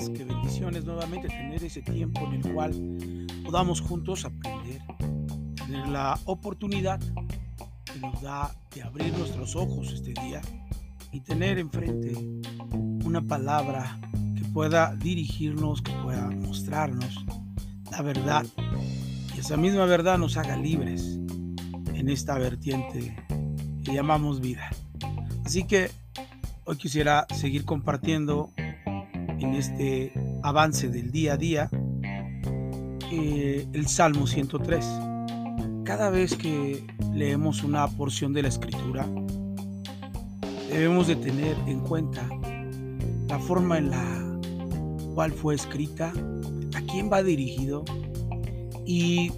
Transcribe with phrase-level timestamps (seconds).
[0.00, 2.72] más que bendiciones nuevamente tener ese tiempo en el cual
[3.44, 4.80] podamos juntos aprender,
[5.56, 6.98] tener la oportunidad
[7.84, 10.40] que nos da de abrir nuestros ojos este día
[11.12, 12.14] y tener enfrente
[13.04, 13.98] una palabra
[14.36, 17.24] que pueda dirigirnos, que pueda mostrarnos
[17.90, 18.46] la verdad
[19.36, 21.18] y esa misma verdad nos haga libres
[21.94, 23.16] en esta vertiente
[23.84, 24.70] que llamamos vida.
[25.44, 25.90] Así que
[26.64, 28.50] hoy quisiera seguir compartiendo
[29.40, 30.12] en este
[30.42, 31.70] avance del día a día
[33.10, 34.86] eh, el Salmo 103.
[35.84, 39.08] Cada vez que leemos una porción de la escritura,
[40.70, 42.28] debemos de tener en cuenta
[43.28, 44.38] la forma en la
[45.14, 46.12] cual fue escrita,
[46.74, 47.84] a quién va dirigido
[48.86, 49.32] y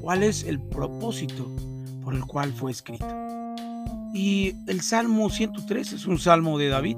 [0.00, 1.50] cuál es el propósito
[2.04, 3.08] por el cual fue escrito.
[4.14, 6.96] Y el Salmo 103 es un salmo de David,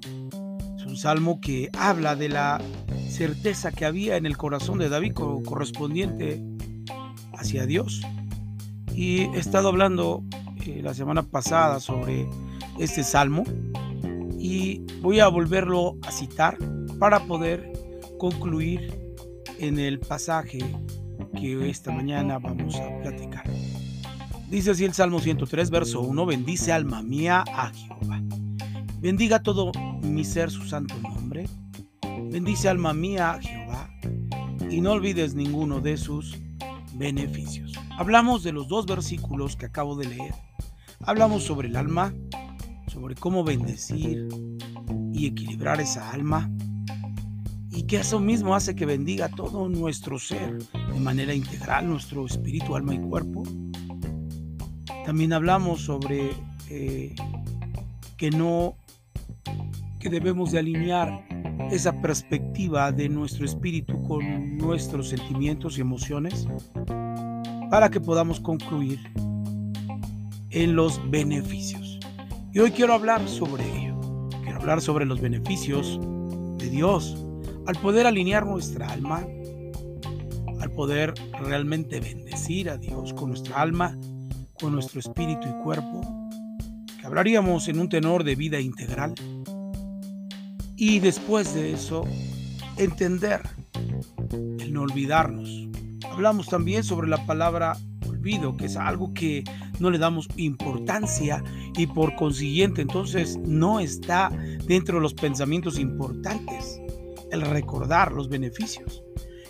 [0.93, 2.61] un salmo que habla de la
[3.09, 6.43] certeza que había en el corazón de David correspondiente
[7.33, 8.03] hacia Dios.
[8.95, 10.23] Y he estado hablando
[10.67, 12.29] eh, la semana pasada sobre
[12.79, 13.45] este salmo
[14.39, 16.59] y voy a volverlo a citar
[16.99, 17.73] para poder
[18.19, 18.93] concluir
[19.59, 20.59] en el pasaje
[21.41, 23.45] que esta mañana vamos a platicar.
[24.51, 28.22] Dice así el Salmo 103, verso 1, bendice alma mía a Jehová.
[29.03, 31.49] Bendiga todo mi ser su santo nombre.
[32.31, 33.91] Bendice alma mía Jehová
[34.71, 36.39] y no olvides ninguno de sus
[36.95, 37.73] beneficios.
[37.99, 40.35] Hablamos de los dos versículos que acabo de leer.
[41.01, 42.15] Hablamos sobre el alma,
[42.87, 44.29] sobre cómo bendecir
[45.13, 46.49] y equilibrar esa alma
[47.73, 52.77] y que eso mismo hace que bendiga todo nuestro ser de manera integral, nuestro espíritu,
[52.77, 53.43] alma y cuerpo.
[55.05, 56.31] También hablamos sobre
[56.71, 57.17] eh,
[58.17, 58.77] que no,
[60.03, 61.25] que debemos de alinear
[61.71, 66.49] esa perspectiva de nuestro espíritu con nuestros sentimientos y emociones
[67.71, 68.99] para que podamos concluir
[70.51, 72.01] en los beneficios.
[72.53, 73.97] Y hoy quiero hablar sobre ello.
[74.43, 76.01] Quiero hablar sobre los beneficios
[76.59, 77.17] de Dios
[77.69, 79.25] al poder alinear nuestra alma,
[80.61, 83.97] al poder realmente bendecir a Dios con nuestra alma,
[84.61, 86.01] con nuestro espíritu y cuerpo,
[86.99, 89.15] que hablaríamos en un tenor de vida integral.
[90.77, 92.05] Y después de eso,
[92.77, 93.43] entender
[94.33, 95.69] el no olvidarnos.
[96.11, 97.77] Hablamos también sobre la palabra
[98.09, 99.45] olvido, que es algo que
[99.79, 101.43] no le damos importancia
[101.77, 104.31] y por consiguiente entonces no está
[104.67, 106.81] dentro de los pensamientos importantes
[107.31, 109.03] el recordar los beneficios.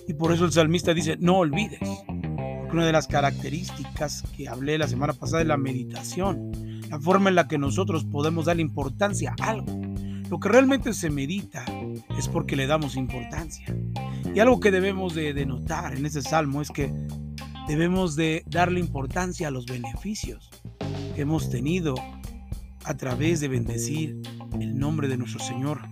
[0.06, 1.80] Y por eso el salmista dice, no olvides.
[2.06, 6.52] Porque una de las características que hablé la semana pasada es la meditación,
[6.88, 9.91] la forma en la que nosotros podemos dar importancia a algo.
[10.32, 11.62] Lo que realmente se medita
[12.16, 13.66] es porque le damos importancia.
[14.34, 16.90] Y algo que debemos de, notar en ese salmo es que
[17.68, 20.48] debemos de darle importancia a los beneficios
[21.14, 21.96] que hemos tenido
[22.84, 24.22] a través de bendecir
[24.58, 25.82] el nombre de nuestro Señor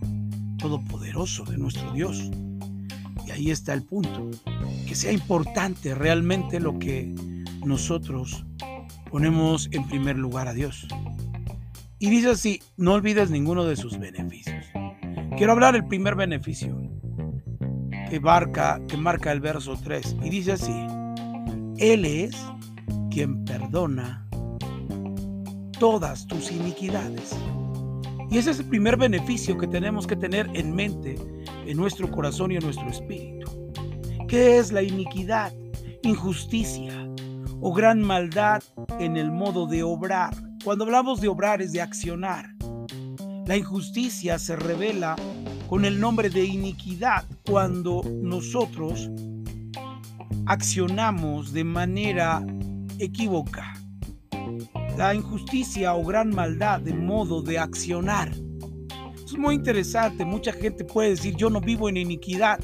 [0.57, 2.31] todopoderoso de nuestro Dios.
[3.27, 4.31] Y ahí está el punto,
[4.89, 7.15] que sea importante realmente lo que
[7.62, 8.47] nosotros
[9.11, 10.89] ponemos en primer lugar a Dios.
[12.00, 14.65] Y dice así, no olvides ninguno de sus beneficios.
[15.37, 16.77] Quiero hablar del primer beneficio
[18.09, 20.75] que marca, que marca el verso 3 y dice así,
[21.77, 22.34] Él es
[23.10, 24.27] quien perdona
[25.78, 27.37] todas tus iniquidades
[28.31, 31.16] y ese es el primer beneficio que tenemos que tener en mente,
[31.66, 33.50] en nuestro corazón y en nuestro espíritu.
[34.27, 35.53] ¿Qué es la iniquidad,
[36.03, 37.09] injusticia
[37.60, 38.62] o gran maldad
[39.00, 40.50] en el modo de obrar?
[40.65, 42.54] Cuando hablamos de obrar es de accionar.
[43.47, 45.16] La injusticia se revela
[45.69, 49.10] con el nombre de iniquidad cuando nosotros
[50.47, 52.44] accionamos de manera
[52.98, 53.81] equivocada
[55.01, 58.30] la injusticia o gran maldad de modo de accionar.
[59.24, 62.60] Es muy interesante, mucha gente puede decir yo no vivo en iniquidad,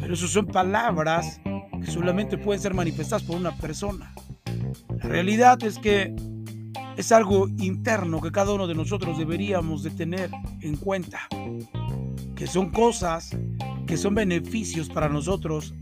[0.00, 1.40] pero eso son palabras
[1.84, 4.14] que solamente pueden ser manifestadas por una persona.
[5.02, 6.14] La realidad es que
[6.96, 10.30] es algo interno que cada uno de nosotros deberíamos de tener
[10.60, 11.20] en cuenta,
[12.36, 13.36] que son cosas
[13.86, 15.74] que son beneficios para nosotros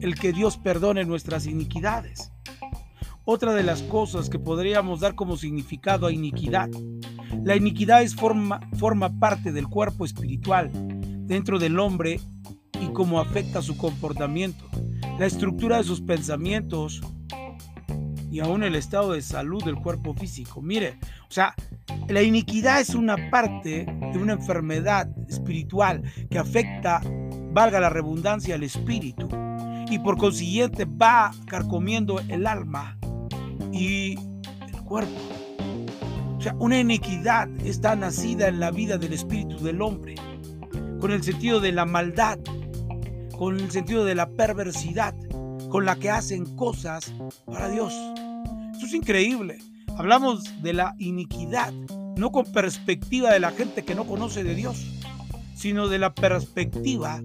[0.00, 2.32] el que Dios perdone nuestras iniquidades.
[3.24, 6.68] Otra de las cosas que podríamos dar como significado a iniquidad.
[7.42, 10.70] La iniquidad es forma, forma parte del cuerpo espiritual
[11.26, 12.20] dentro del hombre
[12.80, 14.64] y cómo afecta su comportamiento,
[15.18, 17.00] la estructura de sus pensamientos
[18.30, 20.60] y aún el estado de salud del cuerpo físico.
[20.60, 21.54] Mire, o sea,
[22.08, 27.00] La iniquidad es una parte de una enfermedad espiritual que afecta,
[27.52, 29.28] valga la redundancia, al espíritu
[29.90, 32.96] y por consiguiente va carcomiendo el alma
[33.72, 34.16] y
[34.68, 35.18] el cuerpo.
[36.38, 40.14] O sea, una iniquidad está nacida en la vida del espíritu del hombre,
[41.00, 42.38] con el sentido de la maldad,
[43.36, 45.14] con el sentido de la perversidad,
[45.70, 47.12] con la que hacen cosas
[47.44, 47.92] para Dios.
[48.76, 49.58] Eso es increíble.
[49.96, 51.72] Hablamos de la iniquidad,
[52.16, 54.86] no con perspectiva de la gente que no conoce de Dios,
[55.54, 57.22] sino de la perspectiva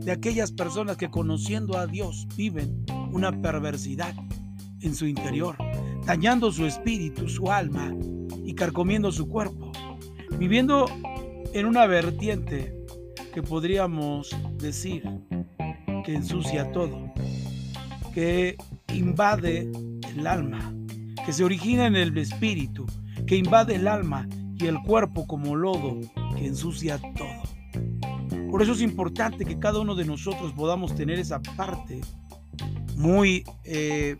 [0.00, 4.14] de aquellas personas que conociendo a Dios viven una perversidad
[4.80, 5.56] en su interior,
[6.06, 7.94] dañando su espíritu, su alma
[8.44, 9.70] y carcomiendo su cuerpo,
[10.38, 10.86] viviendo
[11.52, 12.74] en una vertiente
[13.32, 15.04] que podríamos decir
[16.04, 17.09] que ensucia todo,
[18.12, 18.56] que
[18.88, 19.70] invade
[20.14, 20.74] el alma,
[21.24, 22.86] que se origina en el espíritu,
[23.26, 24.28] que invade el alma
[24.58, 26.00] y el cuerpo como lodo
[26.36, 28.50] que ensucia todo.
[28.50, 32.00] Por eso es importante que cada uno de nosotros podamos tener esa parte
[32.96, 34.16] muy eh,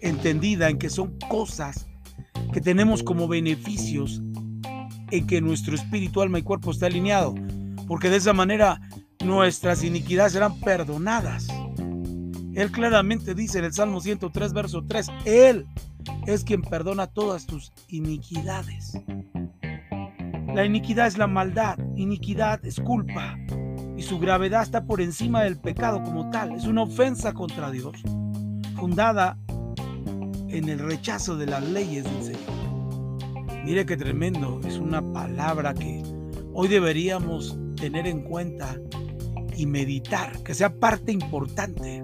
[0.00, 1.86] entendida en que son cosas
[2.52, 4.22] que tenemos como beneficios
[5.10, 7.34] en que nuestro espíritu, alma y cuerpo está alineado,
[7.86, 8.80] porque de esa manera
[9.24, 11.48] nuestras iniquidades serán perdonadas.
[12.58, 15.64] Él claramente dice en el Salmo 103, verso 3, Él
[16.26, 18.98] es quien perdona todas tus iniquidades.
[20.52, 23.38] La iniquidad es la maldad, iniquidad es culpa
[23.96, 26.50] y su gravedad está por encima del pecado como tal.
[26.50, 27.94] Es una ofensa contra Dios,
[28.74, 29.38] fundada
[30.48, 33.64] en el rechazo de las leyes del Señor.
[33.64, 36.02] Mire qué tremendo, es una palabra que
[36.52, 38.76] hoy deberíamos tener en cuenta
[39.56, 42.02] y meditar, que sea parte importante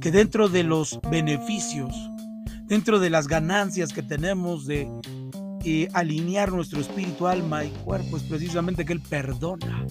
[0.00, 1.94] que dentro de los beneficios,
[2.66, 4.88] dentro de las ganancias que tenemos de
[5.64, 9.86] eh, alinear nuestro espíritu, alma y cuerpo, es precisamente que Él perdona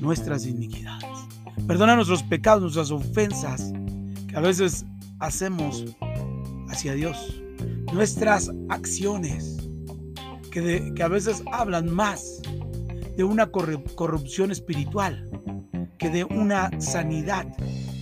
[0.00, 1.08] nuestras iniquidades,
[1.66, 3.72] perdona nuestros pecados, nuestras ofensas
[4.26, 4.84] que a veces
[5.18, 5.84] hacemos
[6.68, 7.42] hacia Dios,
[7.92, 9.56] nuestras acciones
[10.50, 12.40] que, que a veces hablan más
[13.16, 15.28] de una corrupción espiritual
[15.98, 17.48] que de una sanidad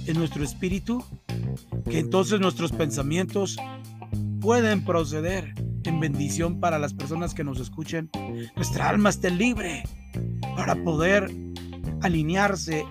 [0.06, 1.05] en nuestro espíritu,
[1.88, 3.56] que entonces nuestros pensamientos
[4.41, 5.55] pueden proceder
[5.85, 8.11] en bendición para las personas que nos escuchen.
[8.55, 9.85] Nuestra alma esté libre
[10.56, 11.31] para poder
[12.03, 12.85] alinearse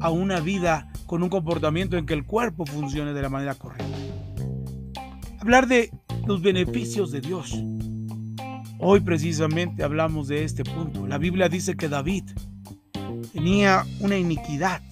[0.00, 3.84] a una vida con un comportamiento en que el cuerpo funcione de la manera correcta.
[5.40, 5.90] Hablar de
[6.26, 7.56] los beneficios de Dios.
[8.80, 11.06] Hoy precisamente hablamos de este punto.
[11.06, 12.24] La Biblia dice que David
[13.32, 14.82] tenía una iniquidad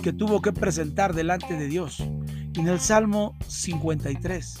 [0.00, 2.00] que tuvo que presentar delante de Dios.
[2.00, 4.58] en el Salmo 53,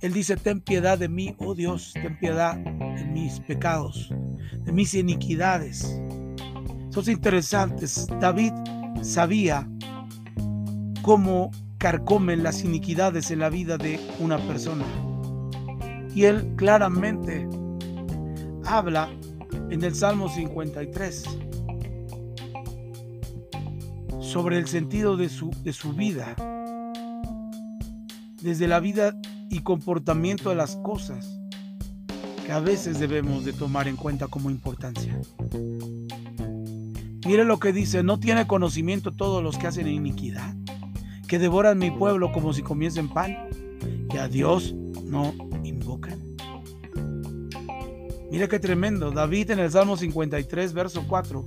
[0.00, 4.10] Él dice, ten piedad de mí, oh Dios, ten piedad de mis pecados,
[4.64, 6.00] de mis iniquidades.
[6.90, 8.06] Son interesantes.
[8.20, 8.52] David
[9.02, 9.68] sabía
[11.02, 14.84] cómo carcomen las iniquidades en la vida de una persona.
[16.14, 17.46] Y él claramente
[18.64, 19.10] habla
[19.70, 21.45] en el Salmo 53
[24.26, 26.34] sobre el sentido de su, de su vida,
[28.42, 29.14] desde la vida
[29.50, 31.38] y comportamiento de las cosas
[32.44, 35.18] que a veces debemos de tomar en cuenta como importancia.
[37.24, 40.54] Mire lo que dice, no tiene conocimiento todos los que hacen iniquidad,
[41.28, 43.48] que devoran mi pueblo como si comiesen pan,
[44.12, 44.74] y a Dios
[45.04, 46.20] no invocan.
[48.30, 51.44] Mire qué tremendo, David en el Salmo 53, verso 4,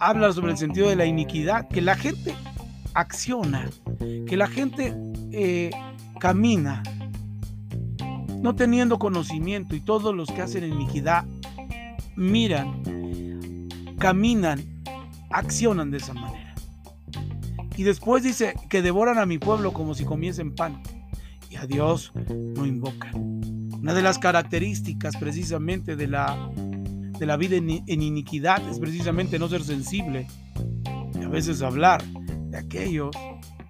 [0.00, 2.34] habla sobre el sentido de la iniquidad, que la gente
[2.94, 3.68] acciona,
[4.26, 4.94] que la gente
[5.32, 5.70] eh,
[6.18, 6.82] camina
[8.40, 11.24] no teniendo conocimiento y todos los que hacen iniquidad
[12.16, 12.82] miran,
[13.98, 14.62] caminan,
[15.30, 16.54] accionan de esa manera.
[17.76, 20.82] Y después dice que devoran a mi pueblo como si comiesen pan
[21.50, 23.40] y a Dios no invocan.
[23.80, 26.50] Una de las características precisamente de la
[27.18, 27.70] de la vida en,
[28.02, 30.26] iniquidad es precisamente no ser sensible
[31.14, 33.10] y a veces hablar de aquellos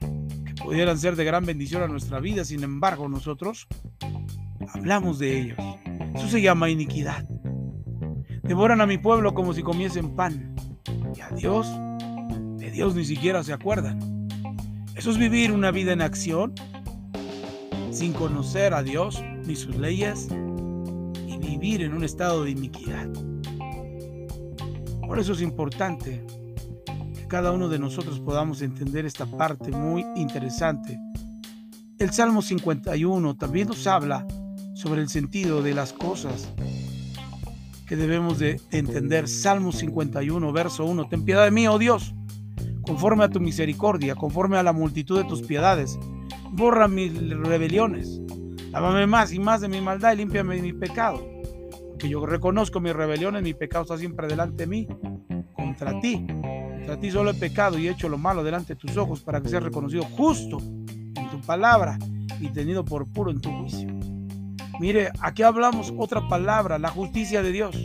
[0.00, 3.66] que pudieran ser de gran bendición a nuestra vida, sin embargo nosotros
[4.74, 5.58] hablamos de ellos.
[6.14, 7.28] Eso se llama iniquidad.
[8.42, 10.54] Devoran a mi pueblo como si comiesen pan
[11.14, 11.68] y a Dios,
[12.58, 14.28] de Dios ni siquiera se acuerdan.
[14.94, 16.54] Eso es vivir una vida en acción
[17.90, 20.28] sin conocer a Dios ni sus leyes
[21.26, 23.08] y vivir en un estado de iniquidad.
[25.06, 26.25] Por eso es importante
[27.14, 30.98] que cada uno de nosotros podamos entender esta parte muy interesante.
[31.98, 34.26] El Salmo 51 también nos habla
[34.75, 36.52] sobre el sentido de las cosas
[37.86, 39.28] que debemos de, entender.
[39.28, 41.08] Salmo 51, verso 1.
[41.08, 42.14] Ten piedad de mí, oh Dios,
[42.82, 45.98] conforme a tu misericordia, conforme a la multitud de tus piedades.
[46.50, 48.20] Borra mis rebeliones.
[48.72, 51.36] Lávame más y más de mi maldad y límpiame de mi pecado.
[52.06, 54.86] Que yo reconozco mis rebeliones, mi pecado está siempre delante de mí.
[55.56, 58.96] Contra ti, contra ti solo he pecado y he hecho lo malo delante de tus
[58.96, 61.98] ojos para que seas reconocido justo en tu palabra
[62.38, 63.88] y tenido por puro en tu juicio.
[64.78, 67.76] Mire, aquí hablamos otra palabra, la justicia de Dios.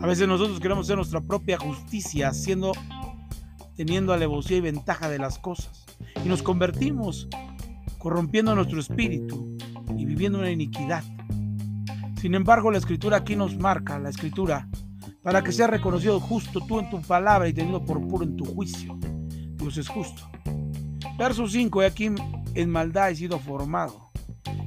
[0.00, 2.72] A veces nosotros queremos ser nuestra propia justicia, haciendo,
[3.76, 5.84] teniendo alevosía y ventaja de las cosas.
[6.24, 7.28] Y nos convertimos
[7.98, 9.58] corrompiendo nuestro espíritu
[9.94, 11.04] y viviendo una iniquidad.
[12.20, 14.68] Sin embargo, la escritura aquí nos marca, la escritura,
[15.22, 18.44] para que sea reconocido justo tú en tu palabra y tenido por puro en tu
[18.44, 18.98] juicio.
[19.56, 20.22] Dios es justo.
[21.18, 22.10] Verso 5, y aquí
[22.54, 24.10] en maldad he sido formado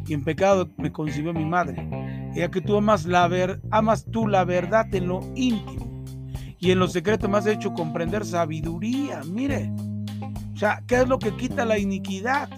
[0.10, 1.88] y en pecado me concibió mi madre.
[2.36, 3.29] Ya que tú amas, la
[3.72, 6.03] amas tú la verdad en lo íntimo
[6.60, 9.22] y en lo secreto me has hecho comprender sabiduría.
[9.25, 9.72] Mire,
[10.53, 12.50] o sea, ¿qué es lo que quita la iniquidad?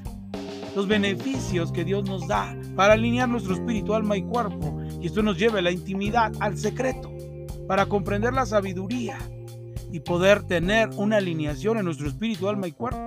[0.76, 4.71] Los beneficios que Dios nos da para alinear nuestro espíritu, alma y cuerpo.
[5.02, 7.12] Y esto nos lleva a la intimidad, al secreto,
[7.68, 9.18] para comprender la sabiduría
[9.92, 13.00] y poder tener una alineación en nuestro espíritu, alma y cuerpo.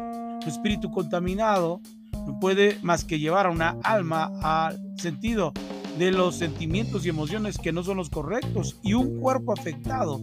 [0.43, 1.81] Tu espíritu contaminado
[2.27, 5.53] no puede más que llevar a una alma al sentido
[5.99, 10.21] de los sentimientos y emociones que no son los correctos y un cuerpo afectado,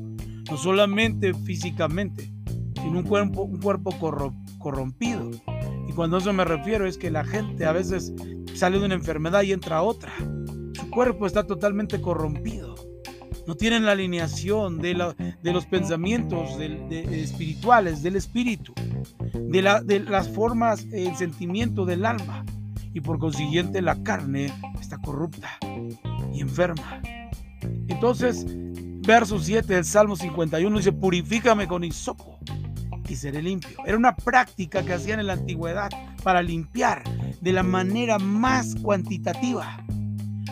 [0.49, 2.31] no solamente físicamente,
[2.75, 3.95] sino un cuerpo, un cuerpo
[4.59, 5.31] corrompido.
[5.87, 8.13] Y cuando eso me refiero es que la gente a veces
[8.53, 10.11] sale de una enfermedad y entra a otra.
[10.91, 12.75] Cuerpo está totalmente corrompido.
[13.47, 18.73] No tienen la alineación de, los pensamientos espirituales, del espíritu
[19.33, 22.45] de, las formas, el sentimiento del alma.
[22.93, 25.57] Y por consiguiente la carne está corrupta
[26.33, 27.01] y enferma.
[27.87, 28.45] Entonces,
[29.05, 32.37] verso 7 del Salmo 51 dice, purifícame con hisopo
[33.07, 33.77] y seré limpio.
[33.85, 35.89] Era una práctica que hacían en la antigüedad
[36.23, 37.03] para limpiar
[37.41, 39.85] de la manera más cuantitativa.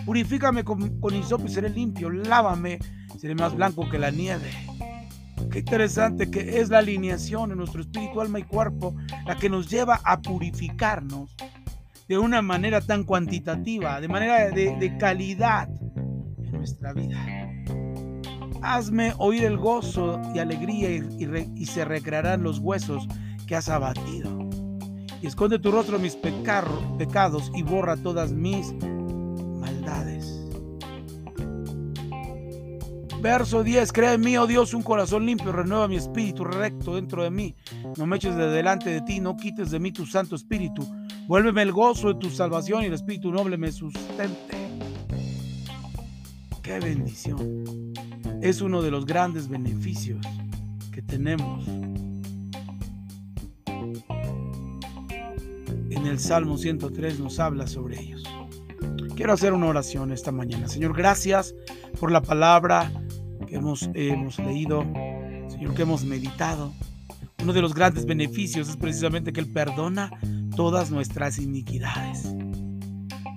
[0.10, 2.10] Purifícame con, con y seré limpio.
[2.10, 2.80] Lávame,
[3.20, 4.50] seré más blanco que la nieve.
[5.52, 8.96] Qué interesante que es la alineación en nuestro espíritu, alma y cuerpo
[9.28, 11.36] la que nos lleva a purificarnos
[12.08, 15.70] de una manera tan cuantitativa, de manera de, calidad
[16.40, 17.24] en nuestra vida.
[18.64, 23.08] Hazme oír el gozo y alegría y, se recrearán los huesos
[23.46, 24.50] que has abatido.
[25.22, 28.74] Y esconde tu rostro mis pecados y borra todas mis
[33.22, 37.22] Verso 10, crea en mí, oh Dios, un corazón limpio, renueva mi espíritu recto dentro
[37.22, 37.54] de mí.
[37.98, 40.88] No me eches de delante de ti, no quites de mí tu santo espíritu.
[41.28, 44.58] Vuélveme el gozo de tu salvación y el espíritu noble me sustente.
[46.64, 47.66] Qué bendición.
[48.42, 50.26] Es uno de los grandes beneficios
[50.94, 51.68] que tenemos.
[55.90, 58.24] En el Salmo 103 nos habla sobre ellos.
[59.18, 60.70] Quiero hacer una oración esta mañana.
[60.70, 61.54] Señor, gracias
[62.00, 62.90] por la palabra
[63.50, 64.84] que hemos, hemos leído,
[65.50, 66.72] Señor, que hemos meditado.
[67.42, 70.12] Uno de los grandes beneficios es precisamente que Él perdona
[70.56, 72.36] todas nuestras iniquidades,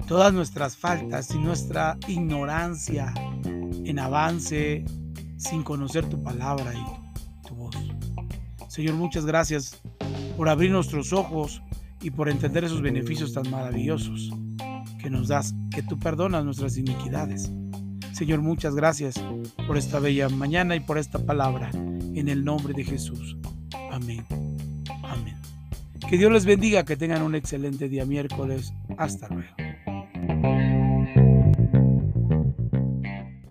[0.07, 3.15] todas nuestras faltas y nuestra ignorancia
[3.45, 4.85] en avance
[5.37, 7.77] sin conocer tu palabra y tu voz.
[8.69, 9.81] Señor, muchas gracias
[10.37, 11.63] por abrir nuestros ojos
[12.01, 14.31] y por entender esos beneficios tan maravillosos
[15.01, 17.51] que nos das, que tú perdonas nuestras iniquidades
[18.23, 19.17] Señor, muchas gracias
[19.67, 21.71] por esta bella mañana y por esta palabra.
[21.73, 23.37] En el nombre de Jesús.
[23.91, 24.25] Amén.
[25.03, 25.35] Amén.
[26.09, 28.73] Que Dios les bendiga, que tengan un excelente día miércoles.
[28.97, 29.62] Hasta luego.